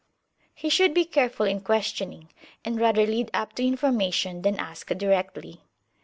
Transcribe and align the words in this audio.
He 0.55 0.67
should 0.69 0.95
be 0.95 1.05
careful 1.05 1.45
in 1.45 1.61
questioning, 1.61 2.29
and 2.65 2.79
rather 2.81 3.05
lead 3.05 3.29
up 3.35 3.49
[p.113] 3.51 3.55
to 3.57 3.67
information 3.67 4.41
than 4.41 4.59
ask 4.59 4.87
directly. 4.87 5.61